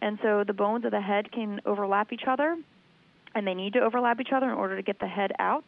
And 0.01 0.17
so 0.22 0.43
the 0.45 0.53
bones 0.53 0.86
of 0.86 0.91
the 0.91 1.01
head 1.01 1.31
can 1.31 1.60
overlap 1.65 2.13
each 2.13 2.24
other, 2.27 2.55
and 3.36 3.45
they 3.45 3.53
need 3.53 3.74
to 3.74 3.79
overlap 3.79 4.22
each 4.22 4.31
other 4.33 4.50
in 4.50 4.57
order 4.57 4.77
to 4.77 4.83
get 4.83 5.00
the 5.00 5.07
head 5.07 5.31
out. 5.39 5.65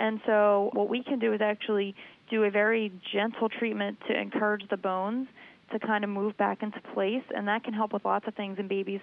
And 0.00 0.20
so, 0.26 0.70
what 0.72 0.88
we 0.88 1.02
can 1.02 1.18
do 1.18 1.32
is 1.32 1.40
actually 1.40 1.94
do 2.30 2.44
a 2.44 2.50
very 2.50 2.92
gentle 3.12 3.48
treatment 3.48 3.98
to 4.08 4.18
encourage 4.18 4.62
the 4.70 4.76
bones 4.76 5.28
to 5.72 5.78
kind 5.78 6.04
of 6.04 6.10
move 6.10 6.36
back 6.36 6.62
into 6.62 6.80
place, 6.94 7.22
and 7.34 7.46
that 7.48 7.64
can 7.64 7.74
help 7.74 7.92
with 7.92 8.04
lots 8.04 8.26
of 8.26 8.34
things 8.34 8.58
in 8.58 8.68
babies, 8.68 9.00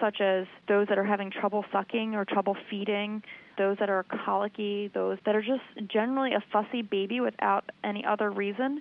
such 0.00 0.20
as 0.20 0.46
those 0.68 0.86
that 0.88 0.98
are 0.98 1.04
having 1.04 1.30
trouble 1.30 1.64
sucking 1.72 2.14
or 2.14 2.24
trouble 2.24 2.56
feeding, 2.70 3.22
those 3.58 3.76
that 3.78 3.90
are 3.90 4.04
colicky, 4.24 4.90
those 4.94 5.18
that 5.26 5.34
are 5.34 5.42
just 5.42 5.90
generally 5.90 6.32
a 6.32 6.42
fussy 6.52 6.82
baby 6.82 7.20
without 7.20 7.64
any 7.84 8.04
other 8.04 8.30
reason. 8.30 8.80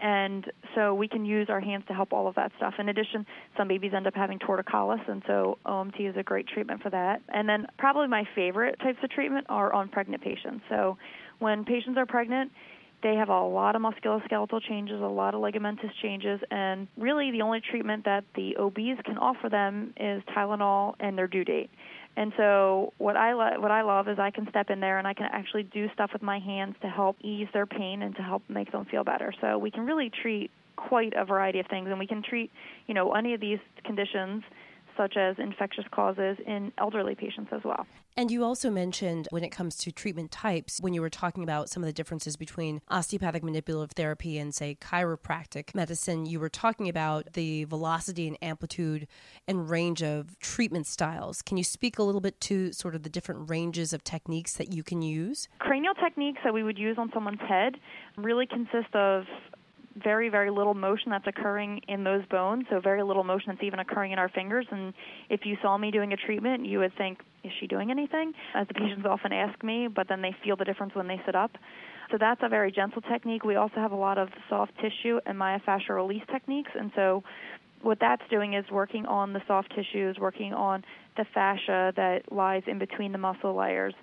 And 0.00 0.50
so 0.74 0.94
we 0.94 1.08
can 1.08 1.24
use 1.24 1.48
our 1.48 1.60
hands 1.60 1.84
to 1.88 1.94
help 1.94 2.12
all 2.12 2.26
of 2.26 2.34
that 2.34 2.52
stuff. 2.56 2.74
In 2.78 2.88
addition, 2.88 3.26
some 3.56 3.68
babies 3.68 3.92
end 3.94 4.06
up 4.06 4.14
having 4.14 4.38
torticollis, 4.38 5.08
and 5.08 5.22
so 5.26 5.58
OMT 5.66 6.10
is 6.10 6.16
a 6.16 6.22
great 6.22 6.46
treatment 6.48 6.82
for 6.82 6.90
that. 6.90 7.22
And 7.28 7.48
then 7.48 7.66
probably 7.78 8.08
my 8.08 8.24
favorite 8.34 8.78
types 8.80 8.98
of 9.02 9.10
treatment 9.10 9.46
are 9.48 9.72
on 9.72 9.88
pregnant 9.88 10.22
patients. 10.22 10.62
So 10.68 10.98
when 11.38 11.64
patients 11.64 11.96
are 11.98 12.06
pregnant, 12.06 12.52
they 13.02 13.16
have 13.16 13.28
a 13.28 13.42
lot 13.42 13.76
of 13.76 13.82
musculoskeletal 13.82 14.62
changes, 14.66 15.00
a 15.00 15.04
lot 15.04 15.34
of 15.34 15.42
ligamentous 15.42 15.90
changes, 16.02 16.40
and 16.50 16.88
really 16.96 17.30
the 17.30 17.42
only 17.42 17.60
treatment 17.60 18.06
that 18.06 18.24
the 18.34 18.56
OBs 18.56 19.00
can 19.04 19.18
offer 19.18 19.50
them 19.50 19.92
is 19.98 20.22
Tylenol 20.34 20.94
and 20.98 21.16
their 21.16 21.26
due 21.26 21.44
date. 21.44 21.70
And 22.16 22.32
so 22.36 22.92
what 22.98 23.16
I 23.16 23.32
lo- 23.32 23.60
what 23.60 23.70
I 23.70 23.82
love 23.82 24.08
is 24.08 24.18
I 24.18 24.30
can 24.30 24.48
step 24.48 24.70
in 24.70 24.80
there 24.80 24.98
and 24.98 25.06
I 25.06 25.14
can 25.14 25.28
actually 25.32 25.64
do 25.64 25.88
stuff 25.92 26.10
with 26.12 26.22
my 26.22 26.38
hands 26.38 26.76
to 26.82 26.88
help 26.88 27.16
ease 27.20 27.48
their 27.52 27.66
pain 27.66 28.02
and 28.02 28.14
to 28.16 28.22
help 28.22 28.42
make 28.48 28.70
them 28.70 28.84
feel 28.84 29.04
better. 29.04 29.32
So 29.40 29.58
we 29.58 29.70
can 29.70 29.84
really 29.84 30.10
treat 30.10 30.50
quite 30.76 31.12
a 31.16 31.24
variety 31.24 31.60
of 31.60 31.66
things 31.66 31.88
and 31.88 31.98
we 31.98 32.06
can 32.06 32.22
treat, 32.22 32.50
you 32.86 32.94
know, 32.94 33.12
any 33.12 33.34
of 33.34 33.40
these 33.40 33.58
conditions 33.84 34.42
such 34.96 35.16
as 35.16 35.36
infectious 35.38 35.84
causes 35.90 36.36
in 36.46 36.72
elderly 36.78 37.14
patients 37.14 37.50
as 37.52 37.62
well. 37.64 37.86
And 38.16 38.30
you 38.30 38.44
also 38.44 38.70
mentioned 38.70 39.26
when 39.30 39.42
it 39.42 39.50
comes 39.50 39.76
to 39.78 39.90
treatment 39.90 40.30
types, 40.30 40.80
when 40.80 40.94
you 40.94 41.00
were 41.00 41.10
talking 41.10 41.42
about 41.42 41.68
some 41.68 41.82
of 41.82 41.88
the 41.88 41.92
differences 41.92 42.36
between 42.36 42.80
osteopathic 42.88 43.42
manipulative 43.42 43.92
therapy 43.92 44.38
and, 44.38 44.54
say, 44.54 44.76
chiropractic 44.80 45.74
medicine, 45.74 46.24
you 46.24 46.38
were 46.38 46.48
talking 46.48 46.88
about 46.88 47.32
the 47.32 47.64
velocity 47.64 48.28
and 48.28 48.38
amplitude 48.40 49.08
and 49.48 49.68
range 49.68 50.02
of 50.02 50.38
treatment 50.38 50.86
styles. 50.86 51.42
Can 51.42 51.56
you 51.56 51.64
speak 51.64 51.98
a 51.98 52.04
little 52.04 52.20
bit 52.20 52.40
to 52.42 52.72
sort 52.72 52.94
of 52.94 53.02
the 53.02 53.10
different 53.10 53.50
ranges 53.50 53.92
of 53.92 54.04
techniques 54.04 54.54
that 54.54 54.72
you 54.72 54.84
can 54.84 55.02
use? 55.02 55.48
Cranial 55.58 55.94
techniques 55.94 56.38
that 56.44 56.54
we 56.54 56.62
would 56.62 56.78
use 56.78 56.96
on 56.98 57.10
someone's 57.12 57.40
head 57.40 57.74
really 58.16 58.46
consist 58.46 58.94
of 58.94 59.24
very, 60.02 60.28
very 60.28 60.50
little 60.50 60.74
motion 60.74 61.10
that's 61.10 61.26
occurring 61.26 61.80
in 61.88 62.04
those 62.04 62.24
bones, 62.26 62.64
so 62.70 62.80
very 62.80 63.02
little 63.02 63.24
motion 63.24 63.52
that's 63.52 63.62
even 63.62 63.78
occurring 63.78 64.12
in 64.12 64.18
our 64.18 64.28
fingers. 64.28 64.66
And 64.70 64.92
if 65.30 65.40
you 65.44 65.56
saw 65.62 65.78
me 65.78 65.90
doing 65.90 66.12
a 66.12 66.16
treatment, 66.16 66.66
you 66.66 66.78
would 66.80 66.96
think, 66.96 67.20
is 67.44 67.52
she 67.60 67.66
doing 67.66 67.90
anything? 67.90 68.32
As 68.54 68.66
the 68.68 68.74
patients 68.74 69.06
often 69.08 69.32
ask 69.32 69.62
me, 69.62 69.88
but 69.88 70.08
then 70.08 70.22
they 70.22 70.34
feel 70.44 70.56
the 70.56 70.64
difference 70.64 70.94
when 70.94 71.06
they 71.06 71.20
sit 71.24 71.34
up. 71.34 71.52
So 72.10 72.18
that's 72.18 72.40
a 72.42 72.48
very 72.48 72.72
gentle 72.72 73.02
technique. 73.02 73.44
We 73.44 73.56
also 73.56 73.76
have 73.76 73.92
a 73.92 73.96
lot 73.96 74.18
of 74.18 74.28
soft 74.48 74.72
tissue 74.76 75.20
and 75.26 75.38
myofascial 75.38 75.90
release 75.90 76.22
techniques, 76.30 76.70
and 76.74 76.90
so 76.94 77.22
what 77.82 77.98
that's 78.00 78.22
doing 78.30 78.54
is 78.54 78.64
working 78.70 79.06
on 79.06 79.32
the 79.32 79.42
soft 79.46 79.72
tissues, 79.74 80.16
working 80.18 80.54
on 80.54 80.82
the 81.16 81.24
fascia 81.34 81.92
that 81.96 82.32
lies 82.32 82.62
in 82.66 82.78
between 82.78 83.12
the 83.12 83.18
muscle 83.18 83.54
layers. 83.54 83.94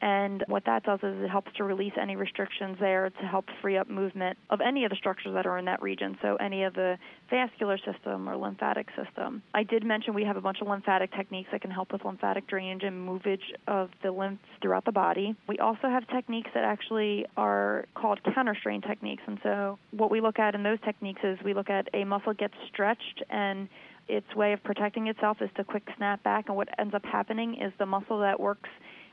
And 0.00 0.44
what 0.46 0.64
that 0.66 0.84
does 0.84 1.00
is 1.02 1.22
it 1.22 1.28
helps 1.28 1.50
to 1.56 1.64
release 1.64 1.92
any 2.00 2.16
restrictions 2.16 2.76
there 2.78 3.10
to 3.10 3.26
help 3.26 3.46
free 3.60 3.76
up 3.76 3.88
movement 3.88 4.38
of 4.50 4.60
any 4.60 4.84
of 4.84 4.90
the 4.90 4.96
structures 4.96 5.34
that 5.34 5.46
are 5.46 5.58
in 5.58 5.64
that 5.64 5.82
region, 5.82 6.16
so 6.22 6.36
any 6.36 6.64
of 6.64 6.74
the 6.74 6.98
vascular 7.30 7.78
system 7.78 8.28
or 8.28 8.36
lymphatic 8.36 8.88
system. 8.96 9.42
I 9.54 9.64
did 9.64 9.84
mention 9.84 10.14
we 10.14 10.24
have 10.24 10.36
a 10.36 10.40
bunch 10.40 10.58
of 10.60 10.68
lymphatic 10.68 11.12
techniques 11.12 11.48
that 11.52 11.62
can 11.62 11.70
help 11.70 11.92
with 11.92 12.04
lymphatic 12.04 12.46
drainage 12.46 12.84
and 12.84 13.04
movage 13.04 13.52
of 13.66 13.90
the 14.02 14.12
lymphs 14.12 14.44
throughout 14.62 14.84
the 14.84 14.92
body. 14.92 15.36
We 15.48 15.58
also 15.58 15.88
have 15.88 16.06
techniques 16.08 16.50
that 16.54 16.64
actually 16.64 17.26
are 17.36 17.86
called 17.94 18.20
counter 18.34 18.56
strain 18.58 18.82
techniques. 18.82 19.22
And 19.26 19.38
so 19.42 19.78
what 19.90 20.10
we 20.10 20.20
look 20.20 20.38
at 20.38 20.54
in 20.54 20.62
those 20.62 20.78
techniques 20.84 21.20
is 21.24 21.38
we 21.44 21.54
look 21.54 21.70
at 21.70 21.88
a 21.92 22.04
muscle 22.04 22.34
gets 22.34 22.54
stretched 22.72 23.22
and 23.30 23.68
its 24.08 24.34
way 24.34 24.52
of 24.52 24.62
protecting 24.62 25.06
itself 25.08 25.38
is 25.42 25.50
to 25.56 25.64
quick 25.64 25.82
snap 25.96 26.22
back 26.22 26.46
and 26.48 26.56
what 26.56 26.68
ends 26.78 26.94
up 26.94 27.04
happening 27.04 27.60
is 27.60 27.72
the 27.78 27.86
muscle 27.86 28.20
that 28.20 28.40
works 28.40 28.70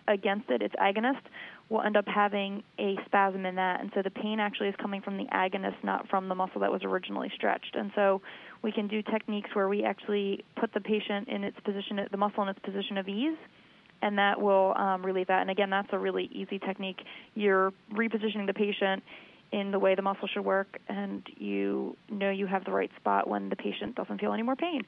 against 0.08 0.50
it, 0.50 0.62
its 0.62 0.76
agonist, 0.76 1.22
will 1.70 1.82
end 1.82 1.98
up 1.98 2.06
having 2.08 2.64
a 2.80 2.96
spasm 3.06 3.46
in 3.46 3.56
that. 3.56 3.82
And 3.82 3.92
so 3.96 4.02
the 4.02 4.12
pain 4.12 4.40
actually 4.40 4.70
is 4.70 4.76
coming 4.80 5.02
from 5.02 5.18
the 5.18 5.26
agonist, 5.26 5.84
not 5.84 6.08
from 6.10 6.30
the 6.30 6.36
muscle 6.36 6.62
that 6.62 6.72
was 6.72 6.82
originally 6.84 7.32
stretched. 7.36 7.76
And 7.76 7.92
so 7.96 8.22
we 8.62 8.72
can 8.72 8.88
do 8.88 9.02
techniques 9.02 9.50
where 9.54 9.68
we 9.68 9.84
actually 9.84 10.44
put 10.60 10.74
the 10.74 10.82
patient 10.82 11.28
in 11.28 11.44
its 11.44 11.60
position, 11.62 12.00
the 12.10 12.18
muscle 12.18 12.44
in 12.44 12.50
its 12.50 12.60
position 12.60 12.98
of 12.98 13.08
ease. 13.08 13.38
And 14.02 14.18
that 14.18 14.40
will 14.40 14.76
um, 14.78 15.04
relieve 15.04 15.28
that. 15.28 15.42
And 15.42 15.50
again, 15.50 15.70
that's 15.70 15.88
a 15.92 15.98
really 15.98 16.30
easy 16.32 16.60
technique. 16.60 17.00
You're 17.34 17.74
repositioning 17.94 18.46
the 18.46 18.54
patient 18.54 19.02
in 19.52 19.72
the 19.72 19.80
way 19.80 19.96
the 19.96 20.02
muscle 20.02 20.28
should 20.28 20.44
work, 20.44 20.80
and 20.88 21.26
you 21.38 21.96
know 22.10 22.30
you 22.30 22.48
have 22.48 22.66
the 22.66 22.72
right 22.72 22.92
spot 22.98 23.28
when 23.28 23.50
the 23.50 23.56
patient 23.56 23.96
doesn't 23.96 24.20
feel 24.20 24.34
any 24.34 24.44
more 24.44 24.56
pain. 24.56 24.82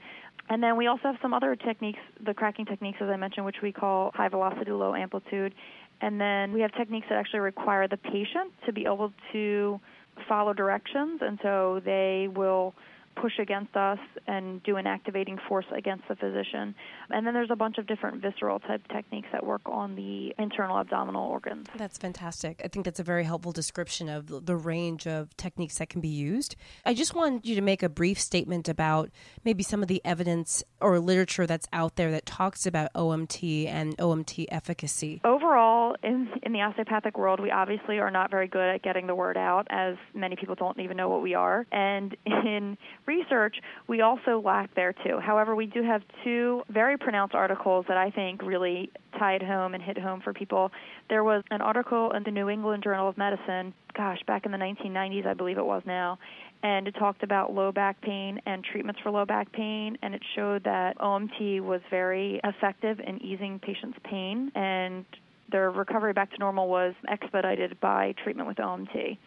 And 0.49 0.63
then 0.63 0.77
we 0.77 0.87
also 0.87 1.03
have 1.03 1.17
some 1.21 1.33
other 1.33 1.55
techniques, 1.55 1.99
the 2.25 2.33
cracking 2.33 2.65
techniques, 2.65 2.97
as 3.01 3.09
I 3.09 3.17
mentioned, 3.17 3.45
which 3.45 3.61
we 3.61 3.71
call 3.71 4.11
high 4.13 4.29
velocity, 4.29 4.71
low 4.71 4.95
amplitude. 4.95 5.53
And 5.99 6.21
then 6.21 6.53
we 6.53 6.61
have 6.61 6.71
techniques 6.73 7.07
that 7.09 7.17
actually 7.17 7.39
require 7.39 7.87
the 7.87 7.97
patient 7.97 8.53
to 8.65 8.71
be 8.71 8.85
able 8.85 9.13
to 9.33 9.79
follow 10.27 10.53
directions, 10.53 11.21
and 11.21 11.39
so 11.41 11.81
they 11.83 12.27
will 12.33 12.73
push 13.21 13.33
against 13.39 13.75
us 13.75 13.99
and 14.27 14.61
do 14.63 14.77
an 14.77 14.87
activating 14.87 15.37
force 15.47 15.65
against 15.75 16.07
the 16.07 16.15
physician. 16.15 16.75
And 17.09 17.25
then 17.25 17.33
there's 17.33 17.51
a 17.51 17.55
bunch 17.55 17.77
of 17.77 17.87
different 17.87 18.21
visceral 18.21 18.59
type 18.59 18.81
techniques 18.89 19.27
that 19.31 19.45
work 19.45 19.61
on 19.65 19.95
the 19.95 20.33
internal 20.37 20.77
abdominal 20.77 21.27
organs. 21.27 21.67
That's 21.77 21.97
fantastic. 21.97 22.61
I 22.63 22.67
think 22.67 22.85
that's 22.85 22.99
a 22.99 23.03
very 23.03 23.23
helpful 23.23 23.51
description 23.51 24.09
of 24.09 24.45
the 24.45 24.55
range 24.55 25.07
of 25.07 25.35
techniques 25.37 25.77
that 25.77 25.89
can 25.89 26.01
be 26.01 26.07
used. 26.07 26.55
I 26.85 26.93
just 26.93 27.15
wanted 27.15 27.45
you 27.45 27.55
to 27.55 27.61
make 27.61 27.83
a 27.83 27.89
brief 27.89 28.19
statement 28.19 28.69
about 28.69 29.09
maybe 29.43 29.63
some 29.63 29.81
of 29.81 29.87
the 29.87 30.01
evidence 30.05 30.63
or 30.81 30.99
literature 30.99 31.47
that's 31.47 31.67
out 31.73 31.95
there 31.95 32.11
that 32.11 32.25
talks 32.25 32.65
about 32.65 32.93
OMT 32.93 33.67
and 33.67 33.97
OMT 33.97 34.45
efficacy. 34.49 35.21
Overall, 35.23 35.95
in, 36.03 36.29
in 36.43 36.53
the 36.53 36.61
osteopathic 36.61 37.17
world, 37.17 37.39
we 37.39 37.51
obviously 37.51 37.99
are 37.99 38.11
not 38.11 38.31
very 38.31 38.47
good 38.47 38.75
at 38.75 38.81
getting 38.81 39.07
the 39.07 39.15
word 39.15 39.37
out, 39.37 39.67
as 39.69 39.95
many 40.13 40.35
people 40.35 40.55
don't 40.55 40.79
even 40.79 40.97
know 40.97 41.09
what 41.09 41.21
we 41.21 41.33
are. 41.33 41.65
And 41.71 42.15
in 42.25 42.77
research, 43.07 43.55
we 43.87 44.01
also 44.01 44.41
lack 44.43 44.73
there 44.75 44.93
too. 44.93 45.19
However, 45.19 45.55
we 45.55 45.65
do 45.65 45.81
have 45.81 46.01
two 46.23 46.63
very 46.69 46.97
pronounced 46.97 47.33
articles 47.33 47.85
that 47.87 47.97
I 47.97 48.11
think 48.11 48.41
really 48.43 48.91
tied 49.17 49.41
home 49.41 49.73
and 49.73 49.81
hit 49.81 49.97
home 49.97 50.21
for 50.21 50.33
people. 50.33 50.71
There 51.09 51.23
was 51.23 51.43
an 51.49 51.61
article 51.61 52.11
in 52.11 52.23
the 52.23 52.31
New 52.31 52.49
England 52.49 52.83
Journal 52.83 53.09
of 53.09 53.17
Medicine, 53.17 53.73
gosh, 53.95 54.19
back 54.27 54.45
in 54.45 54.51
the 54.51 54.57
1990s, 54.57 55.25
I 55.25 55.33
believe 55.33 55.57
it 55.57 55.65
was 55.65 55.81
now, 55.85 56.19
and 56.63 56.87
it 56.87 56.95
talked 56.99 57.23
about 57.23 57.53
low 57.53 57.71
back 57.71 57.99
pain 58.01 58.39
and 58.45 58.63
treatments 58.63 58.99
for 59.01 59.11
low 59.11 59.25
back 59.25 59.51
pain, 59.51 59.97
and 60.01 60.13
it 60.13 60.21
showed 60.35 60.63
that 60.65 60.97
OMT 60.99 61.61
was 61.61 61.81
very 61.89 62.39
effective 62.43 62.99
in 62.99 63.21
easing 63.23 63.59
patients' 63.59 63.97
pain 64.03 64.51
and 64.55 65.05
their 65.51 65.71
recovery 65.71 66.13
back 66.13 66.31
to 66.31 66.37
normal 66.37 66.67
was 66.67 66.93
expedited 67.07 67.79
by 67.79 68.13
treatment 68.23 68.47
with 68.47 68.57
OMT. 68.57 69.17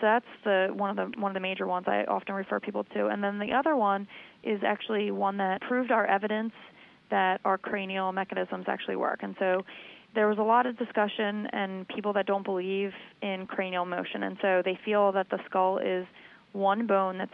So 0.00 0.02
that's 0.02 0.26
the 0.44 0.68
one 0.72 0.90
of 0.90 0.96
the 0.96 1.20
one 1.20 1.30
of 1.30 1.34
the 1.34 1.40
major 1.40 1.66
ones 1.66 1.86
I 1.88 2.04
often 2.04 2.34
refer 2.34 2.60
people 2.60 2.84
to. 2.94 3.08
And 3.08 3.22
then 3.22 3.38
the 3.38 3.52
other 3.52 3.74
one 3.76 4.06
is 4.42 4.60
actually 4.64 5.10
one 5.10 5.36
that 5.38 5.60
proved 5.62 5.90
our 5.90 6.06
evidence 6.06 6.52
that 7.10 7.40
our 7.44 7.58
cranial 7.58 8.12
mechanisms 8.12 8.66
actually 8.68 8.96
work. 8.96 9.20
And 9.22 9.34
so 9.38 9.64
there 10.14 10.28
was 10.28 10.38
a 10.38 10.42
lot 10.42 10.66
of 10.66 10.76
discussion 10.78 11.46
and 11.52 11.86
people 11.88 12.12
that 12.12 12.26
don't 12.26 12.44
believe 12.44 12.92
in 13.22 13.46
cranial 13.46 13.84
motion 13.84 14.22
and 14.22 14.36
so 14.40 14.62
they 14.64 14.78
feel 14.84 15.12
that 15.12 15.28
the 15.30 15.38
skull 15.46 15.78
is 15.78 16.06
one 16.52 16.86
bone 16.86 17.18
that's 17.18 17.30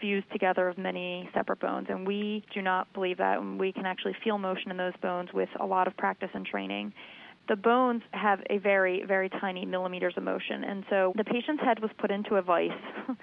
fused 0.00 0.30
together 0.32 0.68
of 0.68 0.76
many 0.76 1.30
separate 1.32 1.60
bones 1.60 1.86
and 1.88 2.06
we 2.06 2.44
do 2.52 2.60
not 2.60 2.92
believe 2.92 3.18
that 3.18 3.38
and 3.38 3.58
we 3.58 3.72
can 3.72 3.86
actually 3.86 4.14
feel 4.24 4.38
motion 4.38 4.70
in 4.70 4.76
those 4.76 4.92
bones 5.00 5.30
with 5.32 5.48
a 5.60 5.64
lot 5.64 5.86
of 5.86 5.96
practice 5.96 6.28
and 6.34 6.44
training 6.44 6.92
the 7.48 7.56
bones 7.56 8.02
have 8.12 8.40
a 8.50 8.58
very, 8.58 9.04
very 9.06 9.28
tiny 9.28 9.64
millimeters 9.64 10.14
of 10.16 10.22
motion. 10.22 10.64
And 10.64 10.84
so 10.90 11.12
the 11.16 11.24
patient's 11.24 11.62
head 11.62 11.80
was 11.80 11.90
put 11.98 12.10
into 12.10 12.36
a 12.36 12.42
vise 12.42 12.70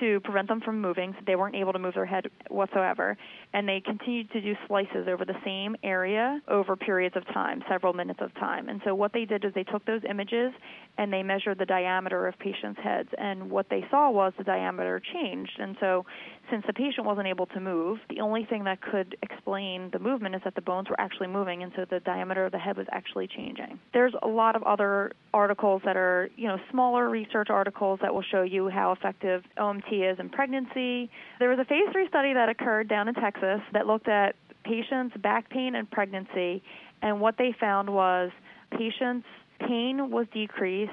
to 0.00 0.20
prevent 0.20 0.48
them 0.48 0.60
from 0.60 0.80
moving. 0.80 1.12
So 1.12 1.20
they 1.26 1.36
weren't 1.36 1.54
able 1.54 1.72
to 1.72 1.78
move 1.78 1.94
their 1.94 2.06
head 2.06 2.26
whatsoever. 2.48 3.16
And 3.52 3.68
they 3.68 3.80
continued 3.84 4.30
to 4.32 4.40
do 4.40 4.54
slices 4.66 5.08
over 5.08 5.24
the 5.24 5.36
same 5.44 5.76
area 5.82 6.40
over 6.48 6.76
periods 6.76 7.16
of 7.16 7.26
time, 7.26 7.62
several 7.68 7.92
minutes 7.92 8.20
of 8.22 8.34
time. 8.34 8.68
And 8.68 8.80
so 8.84 8.94
what 8.94 9.12
they 9.12 9.24
did 9.24 9.44
is 9.44 9.52
they 9.54 9.64
took 9.64 9.84
those 9.84 10.02
images 10.08 10.52
and 10.96 11.12
they 11.12 11.22
measured 11.22 11.58
the 11.58 11.66
diameter 11.66 12.26
of 12.26 12.38
patients' 12.38 12.80
heads. 12.82 13.08
And 13.16 13.50
what 13.50 13.66
they 13.70 13.84
saw 13.90 14.10
was 14.10 14.32
the 14.36 14.44
diameter 14.44 15.00
changed. 15.12 15.58
And 15.58 15.76
so 15.80 16.04
since 16.50 16.64
the 16.66 16.72
patient 16.72 17.06
wasn't 17.06 17.26
able 17.26 17.46
to 17.46 17.60
move, 17.60 17.98
the 18.08 18.20
only 18.20 18.44
thing 18.44 18.64
that 18.64 18.80
could 18.80 19.16
explain 19.22 19.90
the 19.92 19.98
movement 19.98 20.34
is 20.34 20.40
that 20.44 20.54
the 20.54 20.62
bones 20.62 20.88
were 20.88 20.98
actually 20.98 21.28
moving, 21.28 21.62
and 21.62 21.72
so 21.76 21.84
the 21.88 22.00
diameter 22.00 22.46
of 22.46 22.52
the 22.52 22.58
head 22.58 22.76
was 22.76 22.86
actually 22.90 23.28
changing. 23.28 23.78
There's 23.92 24.14
a 24.22 24.28
lot 24.28 24.56
of 24.56 24.62
other 24.62 25.12
articles 25.34 25.82
that 25.84 25.96
are, 25.96 26.30
you 26.36 26.48
know, 26.48 26.58
smaller 26.70 27.08
research 27.08 27.48
articles 27.50 28.00
that 28.02 28.12
will 28.12 28.24
show 28.30 28.42
you 28.42 28.68
how 28.68 28.92
effective 28.92 29.42
OMT 29.58 29.87
is 29.96 30.18
in 30.18 30.28
pregnancy. 30.28 31.10
There 31.38 31.48
was 31.48 31.58
a 31.58 31.64
phase 31.64 31.88
three 31.92 32.08
study 32.08 32.32
that 32.34 32.48
occurred 32.48 32.88
down 32.88 33.08
in 33.08 33.14
Texas 33.14 33.60
that 33.72 33.86
looked 33.86 34.08
at 34.08 34.34
patients' 34.64 35.16
back 35.16 35.50
pain 35.50 35.74
and 35.74 35.90
pregnancy, 35.90 36.62
and 37.02 37.20
what 37.20 37.36
they 37.38 37.54
found 37.58 37.90
was 37.92 38.30
patients' 38.70 39.26
pain 39.60 40.10
was 40.10 40.26
decreased 40.32 40.92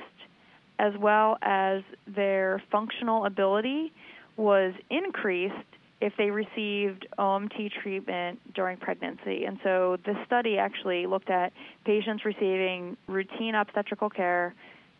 as 0.79 0.93
well 0.99 1.37
as 1.41 1.83
their 2.07 2.61
functional 2.71 3.25
ability 3.25 3.93
was 4.37 4.73
increased 4.89 5.53
if 6.01 6.13
they 6.17 6.29
received 6.29 7.07
OMT 7.17 7.71
treatment 7.81 8.39
during 8.53 8.77
pregnancy. 8.77 9.45
And 9.45 9.57
so 9.63 9.97
this 10.05 10.17
study 10.25 10.57
actually 10.57 11.07
looked 11.07 11.29
at 11.29 11.53
patients 11.85 12.25
receiving 12.25 12.97
routine 13.07 13.55
obstetrical 13.55 14.09
care, 14.09 14.53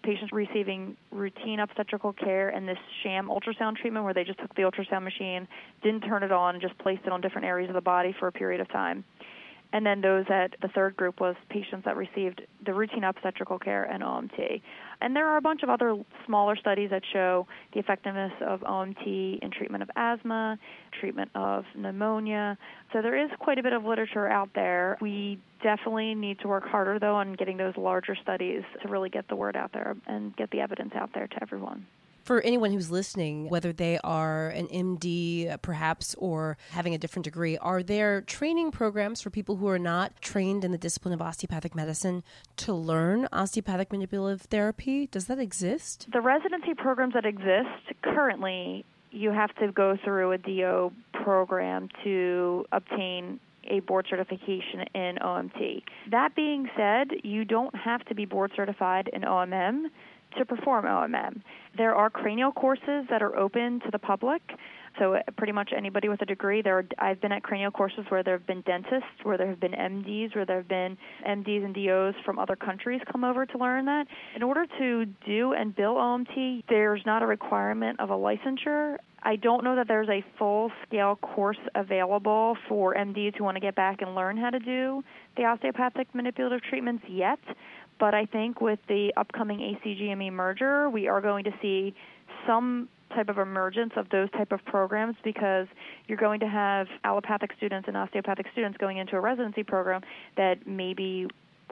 patients 0.05 0.31
receiving 0.31 0.95
routine 1.11 1.59
obstetrical 1.59 2.13
care, 2.13 2.49
and 2.49 2.67
this 2.67 2.77
sham 3.03 3.27
ultrasound 3.27 3.75
treatment 3.77 4.05
where 4.05 4.13
they 4.13 4.23
just 4.23 4.39
took 4.39 4.53
the 4.55 4.61
ultrasound 4.61 5.03
machine, 5.03 5.47
didn't 5.83 6.01
turn 6.01 6.23
it 6.23 6.31
on, 6.31 6.61
just 6.61 6.77
placed 6.77 7.01
it 7.05 7.11
on 7.11 7.21
different 7.21 7.45
areas 7.45 7.69
of 7.69 7.75
the 7.75 7.81
body 7.81 8.15
for 8.19 8.27
a 8.27 8.31
period 8.31 8.61
of 8.61 8.69
time 8.69 9.03
and 9.75 9.85
then 9.85 9.99
those 9.99 10.23
at 10.29 10.55
the 10.61 10.69
third 10.69 10.95
group 10.95 11.19
was 11.19 11.35
patients 11.49 11.83
that 11.83 11.97
received 11.97 12.41
the 12.65 12.73
routine 12.73 13.03
obstetrical 13.03 13.59
care 13.59 13.83
and 13.83 14.01
OMT. 14.01 14.61
And 15.01 15.13
there 15.13 15.27
are 15.27 15.35
a 15.35 15.41
bunch 15.41 15.63
of 15.63 15.69
other 15.69 15.97
smaller 16.25 16.55
studies 16.55 16.91
that 16.91 17.01
show 17.11 17.45
the 17.73 17.81
effectiveness 17.81 18.31
of 18.39 18.61
OMT 18.61 19.39
in 19.39 19.51
treatment 19.51 19.83
of 19.83 19.89
asthma, 19.97 20.57
treatment 20.97 21.29
of 21.35 21.65
pneumonia. 21.75 22.57
So 22.93 23.01
there 23.01 23.21
is 23.21 23.29
quite 23.37 23.59
a 23.59 23.63
bit 23.63 23.73
of 23.73 23.83
literature 23.83 24.29
out 24.29 24.51
there. 24.55 24.97
We 25.01 25.39
definitely 25.61 26.15
need 26.15 26.39
to 26.39 26.47
work 26.47 26.65
harder 26.65 26.97
though 26.97 27.15
on 27.15 27.33
getting 27.33 27.57
those 27.57 27.75
larger 27.75 28.15
studies 28.23 28.63
to 28.81 28.87
really 28.87 29.09
get 29.09 29.27
the 29.27 29.35
word 29.35 29.57
out 29.57 29.73
there 29.73 29.97
and 30.07 30.33
get 30.37 30.51
the 30.51 30.61
evidence 30.61 30.93
out 30.95 31.09
there 31.13 31.27
to 31.27 31.35
everyone. 31.41 31.85
For 32.25 32.41
anyone 32.41 32.71
who's 32.71 32.89
listening, 32.89 33.49
whether 33.49 33.71
they 33.71 33.99
are 33.99 34.49
an 34.49 34.67
MD 34.69 35.47
uh, 35.47 35.57
perhaps 35.57 36.15
or 36.17 36.57
having 36.71 36.95
a 36.95 36.97
different 36.97 37.23
degree, 37.23 37.55
are 37.59 37.83
there 37.83 38.21
training 38.21 38.71
programs 38.71 39.21
for 39.21 39.29
people 39.29 39.57
who 39.57 39.67
are 39.67 39.77
not 39.77 40.19
trained 40.21 40.65
in 40.65 40.71
the 40.71 40.79
discipline 40.79 41.13
of 41.13 41.21
osteopathic 41.21 41.75
medicine 41.75 42.23
to 42.57 42.73
learn 42.73 43.27
osteopathic 43.31 43.91
manipulative 43.91 44.41
therapy? 44.41 45.05
Does 45.05 45.25
that 45.27 45.37
exist? 45.37 46.07
The 46.11 46.19
residency 46.19 46.73
programs 46.73 47.13
that 47.13 47.27
exist 47.27 47.93
currently, 48.01 48.85
you 49.11 49.29
have 49.29 49.53
to 49.57 49.71
go 49.71 49.95
through 50.03 50.31
a 50.31 50.39
DO 50.39 50.91
program 51.23 51.89
to 52.03 52.65
obtain 52.71 53.39
a 53.69 53.81
board 53.81 54.07
certification 54.09 54.85
in 54.95 55.17
OMT. 55.21 55.83
That 56.09 56.35
being 56.35 56.69
said, 56.75 57.09
you 57.23 57.45
don't 57.45 57.75
have 57.75 58.03
to 58.05 58.15
be 58.15 58.25
board 58.25 58.51
certified 58.55 59.09
in 59.13 59.21
OMM 59.21 59.89
to 60.37 60.45
perform 60.45 60.85
OMM. 60.85 61.41
There 61.77 61.95
are 61.95 62.09
cranial 62.09 62.51
courses 62.51 63.05
that 63.09 63.21
are 63.21 63.35
open 63.35 63.79
to 63.81 63.91
the 63.91 63.99
public. 63.99 64.41
So 64.99 65.15
uh, 65.15 65.19
pretty 65.37 65.51
much 65.51 65.71
anybody 65.75 66.07
with 66.07 66.21
a 66.21 66.25
degree. 66.25 66.61
There, 66.61 66.77
are, 66.77 66.85
I've 66.97 67.19
been 67.21 67.31
at 67.31 67.43
cranial 67.43 67.71
courses 67.71 68.05
where 68.09 68.23
there 68.23 68.37
have 68.37 68.47
been 68.47 68.61
dentists, 68.61 69.09
where 69.23 69.37
there 69.37 69.49
have 69.49 69.59
been 69.59 69.73
MDs, 69.73 70.35
where 70.35 70.45
there 70.45 70.57
have 70.57 70.67
been 70.67 70.97
MDs 71.27 71.65
and 71.65 71.75
DOs 71.75 72.15
from 72.23 72.39
other 72.39 72.55
countries 72.55 73.01
come 73.11 73.23
over 73.23 73.45
to 73.45 73.57
learn 73.57 73.85
that. 73.85 74.07
In 74.35 74.43
order 74.43 74.65
to 74.79 75.05
do 75.25 75.53
and 75.53 75.75
bill 75.75 75.95
OMT, 75.95 76.63
there's 76.69 77.01
not 77.05 77.23
a 77.23 77.25
requirement 77.25 77.99
of 77.99 78.09
a 78.09 78.13
licensure. 78.13 78.97
I 79.25 79.37
don't 79.37 79.63
know 79.63 79.75
that 79.75 79.87
there's 79.87 80.07
a 80.07 80.23
full 80.37 80.71
scale 80.87 81.15
course 81.15 81.57
available 81.73 82.55
for 82.69 82.93
MDs 82.93 83.35
who 83.35 83.43
want 83.43 83.55
to 83.55 83.61
get 83.61 83.75
back 83.75 84.01
and 84.01 84.13
learn 84.13 84.37
how 84.37 84.51
to 84.51 84.59
do 84.59 85.03
the 85.35 85.43
osteopathic 85.43 86.13
manipulative 86.13 86.61
treatments 86.61 87.03
yet. 87.09 87.39
But 87.99 88.13
I 88.13 88.25
think 88.25 88.61
with 88.61 88.79
the 88.87 89.13
upcoming 89.15 89.59
ACGME 89.59 90.31
merger, 90.31 90.89
we 90.89 91.07
are 91.07 91.21
going 91.21 91.45
to 91.45 91.51
see 91.61 91.95
some 92.45 92.89
type 93.13 93.29
of 93.29 93.37
emergence 93.37 93.93
of 93.95 94.09
those 94.09 94.29
type 94.31 94.51
of 94.51 94.63
programs 94.65 95.15
because 95.23 95.67
you're 96.07 96.17
going 96.17 96.39
to 96.41 96.47
have 96.47 96.87
allopathic 97.03 97.51
students 97.57 97.87
and 97.87 97.95
osteopathic 97.95 98.47
students 98.51 98.77
going 98.77 98.97
into 98.97 99.15
a 99.15 99.19
residency 99.19 99.63
program 99.63 100.01
that 100.35 100.67
maybe 100.67 101.27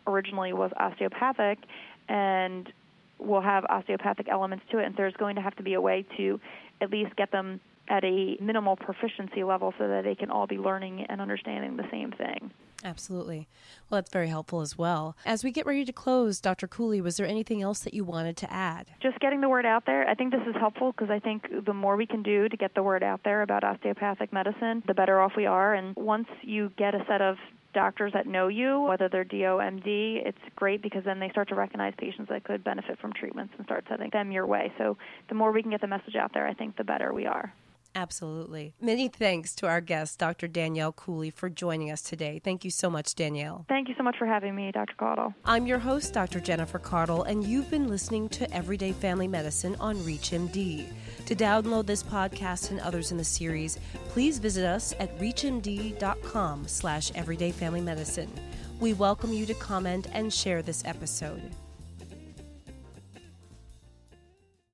originally 0.07 0.53
was 0.53 0.71
osteopathic 0.79 1.59
and 2.07 2.71
will 3.19 3.41
have 3.41 3.65
osteopathic 3.65 4.27
elements 4.29 4.63
to 4.71 4.79
it 4.79 4.85
and 4.85 4.95
there's 4.95 5.13
going 5.15 5.35
to 5.35 5.41
have 5.41 5.55
to 5.55 5.63
be 5.63 5.73
a 5.73 5.81
way 5.81 6.05
to 6.17 6.39
at 6.81 6.89
least 6.89 7.15
get 7.15 7.31
them 7.31 7.59
at 7.89 8.03
a 8.03 8.37
minimal 8.41 8.75
proficiency 8.75 9.43
level 9.43 9.73
so 9.77 9.87
that 9.87 10.03
they 10.03 10.15
can 10.15 10.29
all 10.29 10.47
be 10.47 10.57
learning 10.57 11.05
and 11.09 11.19
understanding 11.19 11.75
the 11.75 11.87
same 11.91 12.11
thing. 12.11 12.51
Absolutely. 12.83 13.47
Well, 13.89 13.99
that's 13.99 14.11
very 14.11 14.27
helpful 14.27 14.61
as 14.61 14.77
well. 14.77 15.15
As 15.25 15.43
we 15.43 15.51
get 15.51 15.65
ready 15.65 15.85
to 15.85 15.93
close, 15.93 16.41
Dr. 16.41 16.67
Cooley, 16.67 16.99
was 16.99 17.17
there 17.17 17.25
anything 17.25 17.61
else 17.61 17.79
that 17.79 17.93
you 17.93 18.03
wanted 18.03 18.35
to 18.37 18.51
add? 18.51 18.91
Just 19.01 19.19
getting 19.19 19.41
the 19.41 19.49
word 19.49 19.65
out 19.65 19.85
there. 19.85 20.07
I 20.07 20.15
think 20.15 20.31
this 20.31 20.41
is 20.47 20.55
helpful 20.59 20.91
because 20.91 21.09
I 21.09 21.19
think 21.19 21.47
the 21.65 21.73
more 21.73 21.95
we 21.95 22.05
can 22.05 22.23
do 22.23 22.49
to 22.49 22.57
get 22.57 22.75
the 22.75 22.83
word 22.83 23.03
out 23.03 23.21
there 23.23 23.41
about 23.41 23.63
osteopathic 23.63 24.33
medicine, 24.33 24.83
the 24.85 24.93
better 24.93 25.21
off 25.21 25.33
we 25.37 25.45
are. 25.45 25.73
And 25.73 25.95
once 25.95 26.27
you 26.41 26.71
get 26.77 26.93
a 26.93 27.05
set 27.07 27.21
of 27.21 27.37
doctors 27.73 28.13
that 28.13 28.27
know 28.27 28.49
you, 28.49 28.81
whether 28.81 29.09
they're 29.09 29.25
DOMD, 29.25 29.85
it's 29.85 30.37
great 30.55 30.81
because 30.81 31.03
then 31.05 31.19
they 31.19 31.29
start 31.29 31.49
to 31.49 31.55
recognize 31.55 31.93
patients 31.97 32.29
that 32.29 32.43
could 32.43 32.63
benefit 32.63 32.99
from 32.99 33.13
treatments 33.13 33.53
and 33.57 33.65
start 33.65 33.85
sending 33.89 34.09
them 34.11 34.31
your 34.31 34.45
way. 34.45 34.71
So 34.77 34.97
the 35.29 35.35
more 35.35 35.51
we 35.51 35.61
can 35.61 35.71
get 35.71 35.81
the 35.81 35.87
message 35.87 36.15
out 36.15 36.33
there, 36.33 36.47
I 36.47 36.53
think 36.53 36.77
the 36.77 36.83
better 36.83 37.13
we 37.13 37.25
are. 37.25 37.53
Absolutely. 37.95 38.73
Many 38.81 39.07
thanks 39.07 39.53
to 39.55 39.67
our 39.67 39.81
guest, 39.81 40.17
Dr. 40.19 40.47
Danielle 40.47 40.91
Cooley, 40.91 41.29
for 41.29 41.49
joining 41.49 41.91
us 41.91 42.01
today. 42.01 42.41
Thank 42.43 42.63
you 42.65 42.71
so 42.71 42.89
much, 42.89 43.13
Danielle. 43.13 43.65
Thank 43.69 43.87
you 43.87 43.95
so 43.97 44.03
much 44.03 44.17
for 44.17 44.25
having 44.25 44.55
me, 44.55 44.71
Dr. 44.71 44.95
Caudle. 44.97 45.33
I'm 45.45 45.67
your 45.67 45.79
host, 45.79 46.13
Dr. 46.13 46.39
Jennifer 46.39 46.79
Caudle, 46.79 47.23
and 47.23 47.43
you've 47.43 47.69
been 47.69 47.87
listening 47.87 48.29
to 48.29 48.51
Everyday 48.53 48.93
Family 48.93 49.27
Medicine 49.27 49.75
on 49.79 49.97
ReachMD. 49.97 50.87
To 51.25 51.35
download 51.35 51.85
this 51.85 52.03
podcast 52.03 52.71
and 52.71 52.79
others 52.79 53.11
in 53.11 53.17
the 53.17 53.23
series, 53.23 53.79
please 54.09 54.39
visit 54.39 54.65
us 54.65 54.93
at 54.99 55.17
reachmd.com 55.19 56.67
slash 56.67 57.11
everydayfamilymedicine. 57.11 58.29
We 58.79 58.93
welcome 58.93 59.31
you 59.31 59.45
to 59.45 59.53
comment 59.53 60.07
and 60.13 60.33
share 60.33 60.61
this 60.61 60.83
episode. 60.85 61.51